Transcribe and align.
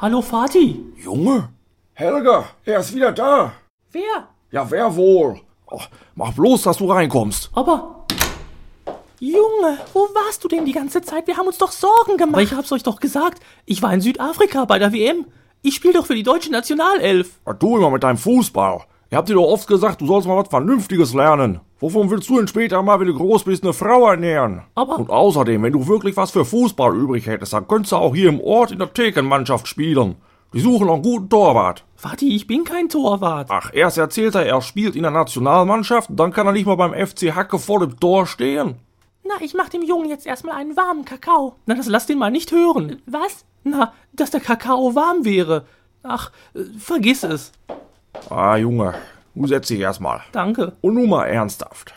Hallo 0.00 0.22
Vati. 0.22 0.80
Junge? 0.96 1.48
Helga, 1.94 2.44
er 2.64 2.78
ist 2.78 2.94
wieder 2.94 3.10
da. 3.10 3.52
Wer? 3.90 4.28
Ja, 4.52 4.70
wer 4.70 4.94
wohl? 4.94 5.40
Oh, 5.68 5.80
mach 6.14 6.32
bloß, 6.34 6.62
dass 6.62 6.76
du 6.76 6.88
reinkommst. 6.88 7.50
Aber. 7.52 8.06
Junge, 9.18 9.78
wo 9.92 10.02
warst 10.14 10.44
du 10.44 10.48
denn 10.48 10.64
die 10.64 10.72
ganze 10.72 11.02
Zeit? 11.02 11.26
Wir 11.26 11.36
haben 11.36 11.48
uns 11.48 11.58
doch 11.58 11.72
Sorgen 11.72 12.16
gemacht. 12.16 12.34
Aber 12.34 12.42
ich 12.42 12.52
hab's 12.52 12.70
euch 12.70 12.84
doch 12.84 13.00
gesagt. 13.00 13.42
Ich 13.66 13.82
war 13.82 13.92
in 13.92 14.00
Südafrika 14.00 14.66
bei 14.66 14.78
der 14.78 14.92
WM. 14.92 15.26
Ich 15.62 15.74
spiele 15.74 15.94
doch 15.94 16.06
für 16.06 16.14
die 16.14 16.22
deutsche 16.22 16.52
Nationalelf. 16.52 17.40
Was 17.44 17.58
du 17.58 17.76
immer 17.76 17.90
mit 17.90 18.04
deinem 18.04 18.18
Fußball? 18.18 18.84
Ihr 19.10 19.16
habt 19.16 19.28
dir 19.30 19.34
doch 19.34 19.46
oft 19.48 19.66
gesagt, 19.66 20.00
du 20.02 20.06
sollst 20.06 20.28
mal 20.28 20.36
was 20.36 20.48
Vernünftiges 20.48 21.14
lernen. 21.14 21.60
Wovon 21.80 22.10
willst 22.10 22.28
du 22.28 22.36
denn 22.36 22.48
später 22.48 22.82
mal, 22.82 23.00
wenn 23.00 23.06
du 23.06 23.14
groß 23.14 23.44
bist, 23.44 23.62
eine 23.62 23.72
Frau 23.72 24.06
ernähren? 24.08 24.62
Aber- 24.74 24.98
Und 24.98 25.08
außerdem, 25.10 25.62
wenn 25.62 25.72
du 25.72 25.86
wirklich 25.86 26.16
was 26.16 26.30
für 26.30 26.44
Fußball 26.44 26.94
übrig 26.94 27.26
hättest, 27.26 27.52
dann 27.54 27.66
könntest 27.66 27.92
du 27.92 27.96
auch 27.96 28.14
hier 28.14 28.28
im 28.28 28.40
Ort 28.40 28.70
in 28.70 28.78
der 28.80 28.92
Thekenmannschaft 28.92 29.66
spielen. 29.66 30.16
Die 30.52 30.60
suchen 30.60 30.86
noch 30.86 30.94
einen 30.94 31.02
guten 31.02 31.28
Torwart. 31.30 31.84
Vati, 31.96 32.34
ich 32.34 32.46
bin 32.46 32.64
kein 32.64 32.88
Torwart. 32.88 33.48
Ach, 33.50 33.70
erst 33.72 33.96
erzählt 33.98 34.34
er, 34.34 34.46
er 34.46 34.60
spielt 34.60 34.96
in 34.96 35.02
der 35.02 35.10
Nationalmannschaft, 35.10 36.10
dann 36.12 36.32
kann 36.32 36.46
er 36.46 36.52
nicht 36.52 36.66
mal 36.66 36.76
beim 36.76 36.92
FC 36.94 37.34
Hacke 37.34 37.58
vor 37.58 37.80
dem 37.80 37.98
Tor 37.98 38.26
stehen. 38.26 38.76
Na, 39.24 39.34
ich 39.40 39.54
mach 39.54 39.68
dem 39.68 39.82
Jungen 39.82 40.08
jetzt 40.08 40.26
erstmal 40.26 40.54
einen 40.56 40.76
warmen 40.76 41.04
Kakao. 41.04 41.54
Na, 41.66 41.74
das 41.74 41.86
lass 41.86 42.06
den 42.06 42.18
mal 42.18 42.30
nicht 42.30 42.50
hören. 42.52 43.00
Was? 43.06 43.44
Na, 43.64 43.92
dass 44.12 44.30
der 44.30 44.40
Kakao 44.40 44.94
warm 44.94 45.24
wäre. 45.24 45.64
Ach, 46.02 46.30
äh, 46.54 46.60
vergiss 46.78 47.24
es. 47.24 47.52
Ah, 48.30 48.56
Junge, 48.56 48.94
du 49.34 49.46
setz 49.46 49.68
dich 49.68 49.80
erstmal. 49.80 50.20
Danke. 50.32 50.72
Und 50.80 50.94
nun 50.94 51.08
mal 51.08 51.26
ernsthaft. 51.26 51.94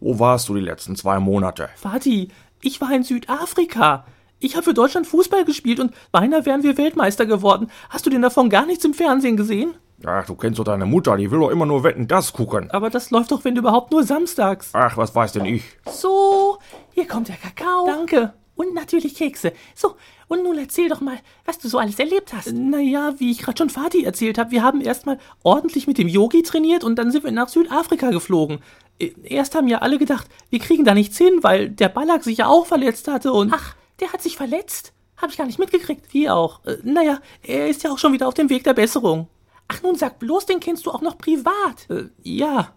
Wo 0.00 0.18
warst 0.18 0.48
du 0.48 0.54
die 0.54 0.60
letzten 0.60 0.96
zwei 0.96 1.18
Monate? 1.18 1.68
Vati, 1.80 2.28
ich 2.60 2.80
war 2.80 2.92
in 2.92 3.02
Südafrika. 3.02 4.04
Ich 4.38 4.56
habe 4.56 4.64
für 4.64 4.74
Deutschland 4.74 5.06
Fußball 5.06 5.44
gespielt 5.44 5.80
und 5.80 5.94
beinahe 6.12 6.44
wären 6.44 6.62
wir 6.62 6.76
Weltmeister 6.76 7.24
geworden. 7.24 7.70
Hast 7.88 8.04
du 8.04 8.10
denn 8.10 8.22
davon 8.22 8.50
gar 8.50 8.66
nichts 8.66 8.84
im 8.84 8.92
Fernsehen 8.94 9.36
gesehen? 9.36 9.74
Ach, 10.04 10.26
du 10.26 10.34
kennst 10.34 10.58
doch 10.58 10.64
deine 10.64 10.84
Mutter, 10.84 11.16
die 11.16 11.30
will 11.30 11.38
doch 11.38 11.50
immer 11.50 11.64
nur 11.64 11.82
Wetten, 11.84 12.08
das 12.08 12.32
gucken. 12.32 12.70
Aber 12.70 12.90
das 12.90 13.10
läuft 13.10 13.30
doch, 13.32 13.44
wenn 13.44 13.56
überhaupt, 13.56 13.90
nur 13.90 14.02
samstags. 14.04 14.70
Ach, 14.74 14.96
was 14.96 15.14
weiß 15.14 15.32
denn 15.32 15.46
ich? 15.46 15.64
So, 15.86 16.58
hier 16.92 17.06
kommt 17.08 17.28
der 17.28 17.36
Kakao. 17.36 17.86
Danke. 17.86 18.34
Und 18.56 18.74
natürlich 18.74 19.14
Kekse. 19.14 19.52
So, 19.74 19.96
und 20.28 20.42
nun 20.42 20.58
erzähl 20.58 20.88
doch 20.88 21.00
mal, 21.00 21.18
was 21.44 21.58
du 21.58 21.68
so 21.68 21.78
alles 21.78 21.98
erlebt 21.98 22.32
hast. 22.32 22.52
Naja, 22.52 23.14
wie 23.18 23.30
ich 23.30 23.38
gerade 23.38 23.58
schon 23.58 23.70
Vati 23.70 24.04
erzählt 24.04 24.38
habe, 24.38 24.50
wir 24.50 24.62
haben 24.62 24.80
erstmal 24.80 25.18
ordentlich 25.42 25.86
mit 25.86 25.98
dem 25.98 26.08
Yogi 26.08 26.42
trainiert 26.42 26.84
und 26.84 26.96
dann 26.96 27.10
sind 27.10 27.24
wir 27.24 27.32
nach 27.32 27.48
Südafrika 27.48 28.10
geflogen. 28.10 28.60
Äh, 28.98 29.12
Erst 29.22 29.54
haben 29.54 29.68
ja 29.68 29.78
alle 29.78 29.98
gedacht, 29.98 30.28
wir 30.50 30.58
kriegen 30.58 30.84
da 30.84 30.94
nichts 30.94 31.18
hin, 31.18 31.38
weil 31.42 31.70
der 31.70 31.88
Ballack 31.88 32.24
sich 32.24 32.38
ja 32.38 32.46
auch 32.46 32.66
verletzt 32.66 33.08
hatte 33.08 33.32
und... 33.32 33.52
Ach, 33.54 33.74
der 34.00 34.12
hat 34.12 34.22
sich 34.22 34.36
verletzt? 34.36 34.92
Hab 35.16 35.30
ich 35.30 35.36
gar 35.36 35.46
nicht 35.46 35.58
mitgekriegt. 35.58 36.12
Wie 36.12 36.28
auch. 36.28 36.64
Äh, 36.64 36.78
naja, 36.82 37.20
er 37.42 37.68
ist 37.68 37.82
ja 37.84 37.92
auch 37.92 37.98
schon 37.98 38.12
wieder 38.12 38.28
auf 38.28 38.34
dem 38.34 38.50
Weg 38.50 38.64
der 38.64 38.74
Besserung. 38.74 39.28
Ach 39.68 39.82
nun, 39.82 39.94
sag 39.94 40.18
bloß, 40.18 40.46
den 40.46 40.60
kennst 40.60 40.86
du 40.86 40.90
auch 40.90 41.00
noch 41.00 41.16
privat. 41.18 41.88
Äh, 41.88 42.08
ja. 42.22 42.74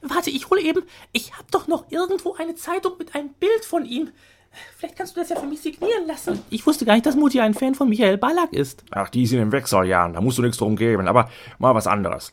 Warte, 0.00 0.30
ich 0.30 0.48
hole 0.48 0.62
eben. 0.62 0.82
Ich 1.12 1.36
hab 1.36 1.50
doch 1.50 1.68
noch 1.68 1.90
irgendwo 1.90 2.34
eine 2.34 2.54
Zeitung 2.54 2.94
mit 2.98 3.14
einem 3.14 3.34
Bild 3.34 3.64
von 3.64 3.84
ihm. 3.84 4.10
Vielleicht 4.76 4.96
kannst 4.96 5.16
du 5.16 5.20
das 5.20 5.28
ja 5.30 5.36
für 5.36 5.46
mich 5.46 5.60
signieren 5.60 6.06
lassen. 6.06 6.40
Ich 6.50 6.66
wusste 6.66 6.84
gar 6.84 6.94
nicht, 6.94 7.06
dass 7.06 7.16
Mutti 7.16 7.40
ein 7.40 7.54
Fan 7.54 7.74
von 7.74 7.88
Michael 7.88 8.18
Ballack 8.18 8.52
ist. 8.52 8.84
Ach, 8.90 9.08
die 9.08 9.26
sind 9.26 9.40
in 9.40 9.52
Wechseljahren, 9.52 10.12
da 10.14 10.20
musst 10.20 10.38
du 10.38 10.42
nichts 10.42 10.58
drum 10.58 10.76
geben. 10.76 11.08
Aber 11.08 11.28
mal 11.58 11.74
was 11.74 11.86
anderes. 11.86 12.32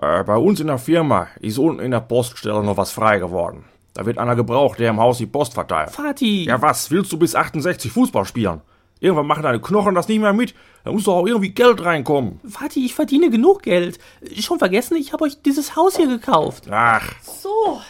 Äh, 0.00 0.24
bei 0.24 0.36
uns 0.36 0.60
in 0.60 0.66
der 0.66 0.78
Firma 0.78 1.28
ist 1.40 1.58
unten 1.58 1.80
in 1.80 1.90
der 1.90 2.00
Poststelle 2.00 2.62
noch 2.62 2.76
was 2.76 2.90
frei 2.92 3.18
geworden. 3.18 3.64
Da 3.94 4.04
wird 4.04 4.18
einer 4.18 4.36
gebraucht, 4.36 4.78
der 4.78 4.90
im 4.90 5.00
Haus 5.00 5.18
die 5.18 5.26
Post 5.26 5.54
verteilt. 5.54 5.90
Vati. 5.90 6.44
Ja, 6.44 6.60
was? 6.60 6.90
Willst 6.90 7.10
du 7.12 7.18
bis 7.18 7.34
68 7.34 7.90
Fußball 7.90 8.26
spielen? 8.26 8.60
Irgendwann 9.00 9.26
machen 9.26 9.42
deine 9.42 9.60
Knochen 9.60 9.94
das 9.94 10.08
nicht 10.08 10.20
mehr 10.20 10.32
mit. 10.32 10.54
Da 10.84 10.92
muss 10.92 11.04
doch 11.04 11.16
auch 11.16 11.26
irgendwie 11.26 11.50
Geld 11.50 11.82
reinkommen. 11.84 12.40
Vati, 12.42 12.84
ich 12.84 12.94
verdiene 12.94 13.30
genug 13.30 13.62
Geld. 13.62 13.98
Schon 14.38 14.58
vergessen, 14.58 14.96
ich 14.96 15.12
habe 15.12 15.24
euch 15.24 15.40
dieses 15.42 15.76
Haus 15.76 15.96
hier 15.96 16.08
gekauft. 16.08 16.64
Ach, 16.70 17.10
So, 17.22 17.80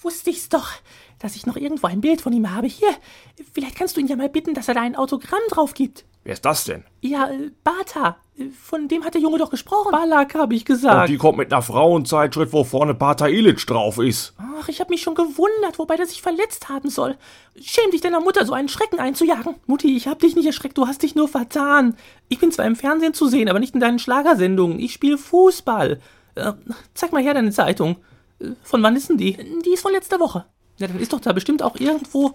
wusste 0.00 0.30
ich's 0.30 0.48
doch, 0.48 0.68
dass 1.18 1.36
ich 1.36 1.46
noch 1.46 1.56
irgendwo 1.56 1.86
ein 1.86 2.00
Bild 2.00 2.20
von 2.20 2.32
ihm 2.32 2.54
habe. 2.54 2.66
Hier, 2.66 2.88
vielleicht 3.52 3.76
kannst 3.76 3.96
du 3.96 4.00
ihn 4.00 4.06
ja 4.06 4.16
mal 4.16 4.28
bitten, 4.28 4.54
dass 4.54 4.68
er 4.68 4.74
da 4.74 4.82
ein 4.82 4.96
Autogramm 4.96 5.40
drauf 5.50 5.74
gibt. 5.74 6.04
wer 6.24 6.32
ist 6.34 6.44
das 6.44 6.64
denn? 6.64 6.84
Ja, 7.00 7.28
äh, 7.28 7.50
Bata. 7.64 8.16
Von 8.62 8.86
dem 8.86 9.04
hat 9.04 9.14
der 9.14 9.20
Junge 9.20 9.38
doch 9.38 9.50
gesprochen. 9.50 9.90
Ballack, 9.90 10.36
habe 10.36 10.54
ich 10.54 10.60
Und 10.62 10.66
gesagt. 10.66 11.08
die 11.08 11.16
kommt 11.16 11.38
mit 11.38 11.52
einer 11.52 11.60
Frauenzeitschrift, 11.60 12.52
wo 12.52 12.62
vorne 12.62 12.94
Pater 12.94 13.28
Illich 13.28 13.66
drauf 13.66 13.98
ist. 13.98 14.32
Ach, 14.38 14.68
ich 14.68 14.78
habe 14.78 14.90
mich 14.90 15.02
schon 15.02 15.16
gewundert, 15.16 15.78
wobei 15.80 15.96
der 15.96 16.06
sich 16.06 16.22
verletzt 16.22 16.68
haben 16.68 16.88
soll. 16.88 17.16
Schäm 17.60 17.90
dich 17.90 18.00
deiner 18.00 18.20
Mutter, 18.20 18.46
so 18.46 18.52
einen 18.52 18.68
Schrecken 18.68 19.00
einzujagen. 19.00 19.56
Mutti, 19.66 19.96
ich 19.96 20.06
hab 20.06 20.20
dich 20.20 20.36
nicht 20.36 20.46
erschreckt, 20.46 20.78
du 20.78 20.86
hast 20.86 21.02
dich 21.02 21.16
nur 21.16 21.26
vertan. 21.26 21.96
Ich 22.28 22.38
bin 22.38 22.52
zwar 22.52 22.66
im 22.66 22.76
Fernsehen 22.76 23.12
zu 23.12 23.26
sehen, 23.26 23.48
aber 23.48 23.58
nicht 23.58 23.74
in 23.74 23.80
deinen 23.80 23.98
Schlagersendungen. 23.98 24.78
Ich 24.78 24.92
spiele 24.92 25.18
Fußball. 25.18 26.00
Äh, 26.36 26.52
zeig 26.94 27.10
mal 27.12 27.22
her 27.22 27.34
deine 27.34 27.50
Zeitung. 27.50 27.96
Äh, 28.38 28.50
Von 28.62 28.84
wann 28.84 28.94
ist 28.94 29.08
denn 29.08 29.16
die? 29.16 29.36
Die 29.64 29.70
ist 29.72 29.82
von 29.82 29.90
letzter 29.92 30.20
Woche. 30.20 30.44
Ja, 30.78 30.86
dann 30.86 30.98
ist 30.98 31.12
doch 31.12 31.20
da 31.20 31.32
bestimmt 31.32 31.62
auch 31.62 31.76
irgendwo. 31.76 32.34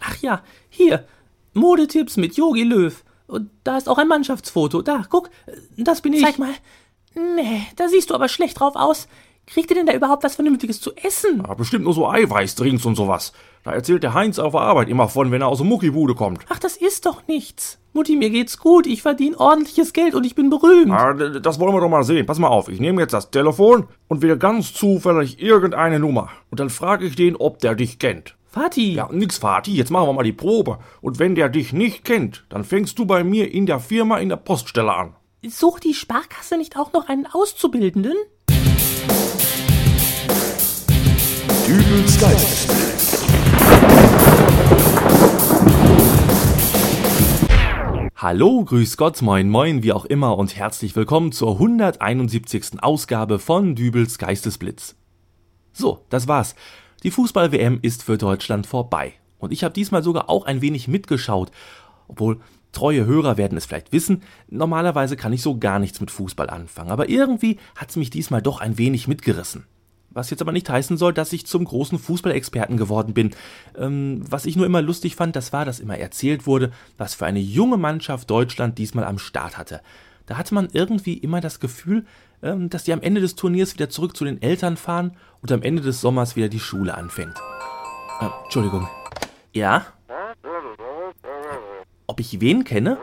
Ach 0.00 0.16
ja, 0.18 0.42
hier. 0.68 1.06
Modetipps 1.54 2.16
mit 2.16 2.36
Yogi 2.36 2.62
Löw. 2.62 3.02
Und 3.26 3.50
da 3.64 3.76
ist 3.76 3.88
auch 3.88 3.98
ein 3.98 4.08
Mannschaftsfoto. 4.08 4.82
Da, 4.82 5.04
guck, 5.08 5.30
das 5.76 6.00
bin 6.00 6.12
ich. 6.12 6.22
Zeig 6.22 6.38
mal. 6.38 6.54
Nee, 7.14 7.66
da 7.76 7.88
siehst 7.88 8.10
du 8.10 8.14
aber 8.14 8.28
schlecht 8.28 8.60
drauf 8.60 8.76
aus. 8.76 9.08
Kriegt 9.46 9.70
ihr 9.70 9.76
denn 9.76 9.86
da 9.86 9.94
überhaupt 9.94 10.24
was 10.24 10.34
Vernünftiges 10.34 10.80
zu 10.80 10.94
essen? 10.96 11.40
Aber 11.40 11.54
bestimmt 11.54 11.84
nur 11.84 11.94
so 11.94 12.08
Eiweißdrinks 12.08 12.84
und 12.84 12.96
sowas. 12.96 13.32
Da 13.66 13.72
erzählt 13.72 14.04
der 14.04 14.14
Heinz 14.14 14.38
auf 14.38 14.52
der 14.52 14.60
Arbeit 14.60 14.88
immer 14.88 15.08
von, 15.08 15.32
wenn 15.32 15.42
er 15.42 15.48
aus 15.48 15.58
der 15.58 15.66
Muckibude 15.66 16.14
kommt. 16.14 16.38
Ach, 16.48 16.60
das 16.60 16.76
ist 16.76 17.04
doch 17.04 17.26
nichts. 17.26 17.80
Mutti, 17.94 18.14
mir 18.14 18.30
geht's 18.30 18.58
gut. 18.58 18.86
Ich 18.86 19.02
verdiene 19.02 19.40
ordentliches 19.40 19.92
Geld 19.92 20.14
und 20.14 20.24
ich 20.24 20.36
bin 20.36 20.50
berühmt. 20.50 20.92
Ah, 20.92 21.14
das 21.14 21.58
wollen 21.58 21.74
wir 21.74 21.80
doch 21.80 21.88
mal 21.88 22.04
sehen. 22.04 22.26
Pass 22.26 22.38
mal 22.38 22.46
auf, 22.46 22.68
ich 22.68 22.78
nehme 22.78 23.02
jetzt 23.02 23.12
das 23.12 23.32
Telefon 23.32 23.88
und 24.06 24.22
wähle 24.22 24.38
ganz 24.38 24.72
zufällig 24.72 25.42
irgendeine 25.42 25.98
Nummer. 25.98 26.28
Und 26.48 26.60
dann 26.60 26.70
frage 26.70 27.06
ich 27.06 27.16
den, 27.16 27.34
ob 27.34 27.58
der 27.58 27.74
dich 27.74 27.98
kennt. 27.98 28.36
Vati. 28.52 28.94
Ja, 28.94 29.08
nix, 29.10 29.42
Vati, 29.42 29.74
jetzt 29.74 29.90
machen 29.90 30.06
wir 30.06 30.12
mal 30.12 30.22
die 30.22 30.32
Probe. 30.32 30.78
Und 31.00 31.18
wenn 31.18 31.34
der 31.34 31.48
dich 31.48 31.72
nicht 31.72 32.04
kennt, 32.04 32.46
dann 32.50 32.62
fängst 32.62 33.00
du 33.00 33.04
bei 33.04 33.24
mir 33.24 33.52
in 33.52 33.66
der 33.66 33.80
Firma 33.80 34.18
in 34.18 34.28
der 34.28 34.36
Poststelle 34.36 34.94
an. 34.94 35.16
Sucht 35.44 35.82
die 35.82 35.94
Sparkasse 35.94 36.56
nicht 36.56 36.78
auch 36.78 36.92
noch 36.92 37.08
einen 37.08 37.26
Auszubildenden? 37.26 38.14
Dübels 41.66 42.20
Geistesblitz. 42.20 42.75
Hallo, 48.28 48.64
grüß 48.64 48.96
Gott, 48.96 49.22
moin 49.22 49.48
moin, 49.48 49.84
wie 49.84 49.92
auch 49.92 50.04
immer 50.04 50.36
und 50.36 50.56
herzlich 50.56 50.96
willkommen 50.96 51.30
zur 51.30 51.52
171. 51.52 52.82
Ausgabe 52.82 53.38
von 53.38 53.76
Dübels 53.76 54.18
Geistesblitz. 54.18 54.96
So, 55.72 56.04
das 56.08 56.26
war's. 56.26 56.56
Die 57.04 57.12
Fußball-WM 57.12 57.78
ist 57.82 58.02
für 58.02 58.18
Deutschland 58.18 58.66
vorbei. 58.66 59.12
Und 59.38 59.52
ich 59.52 59.62
habe 59.62 59.74
diesmal 59.74 60.02
sogar 60.02 60.28
auch 60.28 60.44
ein 60.44 60.60
wenig 60.60 60.88
mitgeschaut. 60.88 61.52
Obwohl, 62.08 62.40
treue 62.72 63.06
Hörer 63.06 63.36
werden 63.36 63.56
es 63.56 63.66
vielleicht 63.66 63.92
wissen, 63.92 64.24
normalerweise 64.48 65.16
kann 65.16 65.32
ich 65.32 65.42
so 65.42 65.60
gar 65.60 65.78
nichts 65.78 66.00
mit 66.00 66.10
Fußball 66.10 66.50
anfangen. 66.50 66.90
Aber 66.90 67.08
irgendwie 67.08 67.58
hat's 67.76 67.94
mich 67.94 68.10
diesmal 68.10 68.42
doch 68.42 68.60
ein 68.60 68.76
wenig 68.76 69.06
mitgerissen. 69.06 69.68
Was 70.16 70.30
jetzt 70.30 70.40
aber 70.40 70.52
nicht 70.52 70.70
heißen 70.70 70.96
soll, 70.96 71.12
dass 71.12 71.34
ich 71.34 71.44
zum 71.44 71.66
großen 71.66 71.98
Fußballexperten 71.98 72.78
geworden 72.78 73.12
bin. 73.12 73.32
Ähm, 73.76 74.22
was 74.26 74.46
ich 74.46 74.56
nur 74.56 74.64
immer 74.64 74.80
lustig 74.80 75.14
fand, 75.14 75.36
das 75.36 75.52
war, 75.52 75.66
dass 75.66 75.78
immer 75.78 75.98
erzählt 75.98 76.46
wurde, 76.46 76.72
was 76.96 77.14
für 77.14 77.26
eine 77.26 77.38
junge 77.38 77.76
Mannschaft 77.76 78.30
Deutschland 78.30 78.78
diesmal 78.78 79.04
am 79.04 79.18
Start 79.18 79.58
hatte. 79.58 79.82
Da 80.24 80.38
hatte 80.38 80.54
man 80.54 80.70
irgendwie 80.72 81.18
immer 81.18 81.42
das 81.42 81.60
Gefühl, 81.60 82.06
ähm, 82.42 82.70
dass 82.70 82.84
die 82.84 82.94
am 82.94 83.02
Ende 83.02 83.20
des 83.20 83.34
Turniers 83.34 83.74
wieder 83.74 83.90
zurück 83.90 84.16
zu 84.16 84.24
den 84.24 84.40
Eltern 84.40 84.78
fahren 84.78 85.18
und 85.42 85.52
am 85.52 85.60
Ende 85.60 85.82
des 85.82 86.00
Sommers 86.00 86.34
wieder 86.34 86.48
die 86.48 86.60
Schule 86.60 86.94
anfängt. 86.94 87.34
Äh, 88.22 88.28
Entschuldigung. 88.44 88.88
Ja? 89.52 89.84
Ob 92.06 92.20
ich 92.20 92.40
wen 92.40 92.64
kenne? 92.64 92.96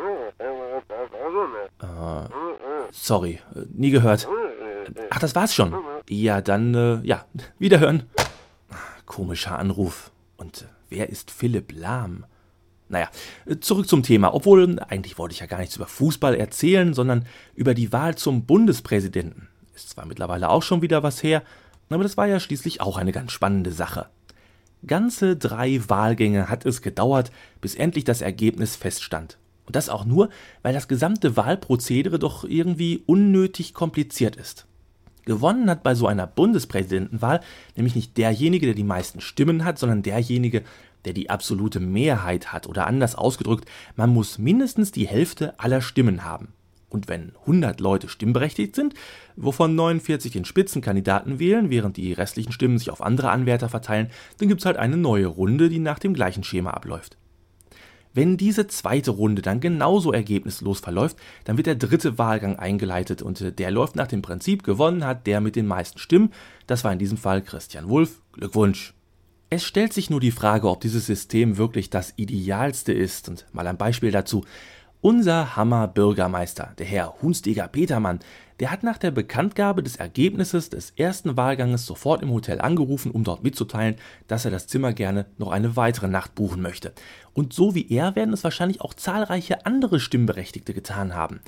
Äh, 1.80 1.86
sorry, 2.92 3.40
äh, 3.54 3.60
nie 3.72 3.92
gehört. 3.92 4.28
Ach, 5.12 5.20
das 5.20 5.36
war's 5.36 5.54
schon. 5.54 5.76
Ja, 6.10 6.42
dann, 6.42 6.76
äh, 6.76 7.00
ja, 7.04 7.26
wiederhören. 7.60 8.04
Komischer 9.06 9.58
Anruf. 9.58 10.12
Und 10.38 10.64
äh, 10.64 10.66
wer 10.90 11.10
ist 11.10 11.32
Philipp 11.32 11.72
Lahm? 11.72 12.26
Naja, 12.90 13.10
zurück 13.62 13.88
zum 13.88 14.04
Thema. 14.04 14.34
Obwohl, 14.34 14.80
eigentlich 14.80 15.18
wollte 15.18 15.34
ich 15.34 15.40
ja 15.40 15.48
gar 15.48 15.60
nichts 15.60 15.76
über 15.76 15.88
Fußball 15.88 16.36
erzählen, 16.36 16.94
sondern 16.94 17.26
über 17.56 17.74
die 17.74 17.92
Wahl 17.92 18.16
zum 18.16 18.46
Bundespräsidenten. 18.46 19.48
Ist 19.74 19.90
zwar 19.90 20.06
mittlerweile 20.06 20.50
auch 20.50 20.62
schon 20.62 20.82
wieder 20.82 21.02
was 21.02 21.24
her, 21.24 21.42
aber 21.90 22.04
das 22.04 22.18
war 22.18 22.28
ja 22.28 22.40
schließlich 22.40 22.82
auch 22.82 22.98
eine 22.98 23.12
ganz 23.12 23.32
spannende 23.32 23.72
Sache. 23.72 24.08
Ganze 24.86 25.38
drei 25.38 25.82
Wahlgänge 25.88 26.50
hat 26.50 26.66
es 26.66 26.82
gedauert, 26.82 27.32
bis 27.62 27.76
endlich 27.76 28.04
das 28.04 28.22
Ergebnis 28.22 28.76
feststand. 28.76 29.38
Und 29.66 29.76
das 29.76 29.90
auch 29.90 30.04
nur, 30.04 30.30
weil 30.62 30.74
das 30.74 30.88
gesamte 30.88 31.38
Wahlprozedere 31.38 32.20
doch 32.20 32.44
irgendwie 32.44 33.02
unnötig 33.06 33.74
kompliziert 33.74 34.36
ist. 34.36 34.68
Gewonnen 35.26 35.70
hat 35.70 35.84
bei 35.84 35.96
so 35.96 36.08
einer 36.08 36.28
Bundespräsidentenwahl 36.28 37.42
nämlich 37.76 37.96
nicht 37.96 38.18
derjenige, 38.18 38.66
der 38.66 38.76
die 38.76 38.84
meisten 38.84 39.22
Stimmen 39.22 39.64
hat, 39.64 39.80
sondern 39.80 40.04
derjenige, 40.04 40.64
der 41.06 41.14
die 41.14 41.30
absolute 41.30 41.80
Mehrheit 41.80 42.52
hat. 42.52 42.68
Oder 42.68 42.88
anders 42.88 43.16
ausgedrückt, 43.16 43.70
man 43.96 44.10
muss 44.10 44.38
mindestens 44.38 44.92
die 44.92 45.08
Hälfte 45.08 45.60
aller 45.60 45.82
Stimmen 45.82 46.24
haben. 46.24 46.50
Und 46.90 47.08
wenn 47.08 47.32
100 47.42 47.80
Leute 47.80 48.08
stimmberechtigt 48.08 48.76
sind, 48.76 48.94
wovon 49.36 49.74
49 49.76 50.32
den 50.32 50.46
Spitzenkandidaten 50.46 51.40
wählen, 51.40 51.72
während 51.72 51.98
die 51.98 52.14
restlichen 52.14 52.52
Stimmen 52.52 52.78
sich 52.78 52.92
auf 52.92 53.02
andere 53.02 53.32
Anwärter 53.32 53.68
verteilen, 53.68 54.12
dann 54.38 54.48
gibt 54.48 54.62
es 54.62 54.66
halt 54.66 54.78
eine 54.78 54.98
neue 54.98 55.26
Runde, 55.26 55.70
die 55.70 55.80
nach 55.80 55.98
dem 55.98 56.14
gleichen 56.14 56.44
Schema 56.44 56.70
abläuft. 56.72 57.18
Wenn 58.14 58.38
diese 58.38 58.68
zweite 58.68 59.12
Runde 59.12 59.42
dann 59.42 59.60
genauso 59.60 60.14
ergebnislos 60.14 60.80
verläuft, 60.80 61.18
dann 61.46 61.58
wird 61.58 61.68
der 61.68 61.76
dritte 61.76 62.18
Wahlgang 62.18 62.58
eingeleitet 62.58 63.22
und 63.22 63.42
äh, 63.42 63.52
der 63.52 63.72
läuft 63.72 63.96
nach 63.96 64.08
dem 64.08 64.22
Prinzip 64.22 64.64
gewonnen 64.64 65.06
hat 65.06 65.26
der 65.28 65.42
mit 65.42 65.56
den 65.56 65.68
meisten 65.68 65.98
Stimmen. 65.98 66.32
Das 66.68 66.84
war 66.84 66.94
in 66.94 67.00
diesem 67.00 67.18
Fall 67.18 67.42
Christian 67.42 67.90
Wulff. 67.90 68.22
Glückwunsch. 68.34 68.94
Es 69.50 69.64
stellt 69.64 69.94
sich 69.94 70.10
nur 70.10 70.20
die 70.20 70.32
Frage, 70.32 70.68
ob 70.68 70.82
dieses 70.82 71.06
System 71.06 71.58
wirklich 71.58 71.92
das 71.92 72.14
idealste 72.16 72.92
ist 72.92 73.30
und 73.30 73.46
mal 73.52 73.68
ein 73.68 73.78
Beispiel 73.78 74.12
dazu. 74.12 74.44
Unser 75.02 75.56
Hammer-Bürgermeister, 75.56 76.74
der 76.78 76.86
Herr 76.86 77.22
Hunsteger 77.22 77.68
Petermann, 77.68 78.20
der 78.64 78.72
hat 78.72 78.82
nach 78.82 78.98
der 78.98 79.12
Bekanntgabe 79.12 79.84
des 79.84 79.98
Ergebnisses 79.98 80.70
des 80.70 80.92
ersten 80.92 81.36
Wahlganges 81.36 81.86
sofort 81.86 82.22
im 82.22 82.32
Hotel 82.32 82.62
angerufen, 82.62 83.12
um 83.12 83.26
dort 83.26 83.44
mitzuteilen, 83.44 83.98
dass 84.30 84.46
er 84.46 84.52
das 84.52 84.68
Zimmer 84.68 84.94
gerne 84.94 85.26
noch 85.38 85.52
eine 85.52 85.76
weitere 85.76 86.08
Nacht 86.08 86.34
buchen 86.34 86.62
möchte. 86.62 86.94
Und 87.34 87.52
so 87.52 87.76
wie 87.76 87.92
er 87.92 88.16
werden 88.16 88.34
es 88.34 88.46
wahrscheinlich 88.46 88.80
auch 88.80 88.94
zahlreiche 88.94 89.66
andere 89.66 90.00
Stimmberechtigte 90.00 90.74
getan 90.74 91.14
haben. 91.14 91.42